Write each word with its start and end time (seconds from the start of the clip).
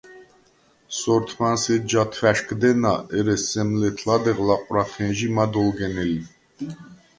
სორთმანს 0.99 1.63
ეჯჟ’ 1.75 1.93
ათვა̈შგდენა, 2.03 2.93
ერე 3.19 3.35
სემ 3.49 3.69
ლეთ-ლადეღ 3.81 4.37
ლაყვრახენჟი 4.47 5.27
მად 5.37 5.53
ოლგენელი. 5.63 6.19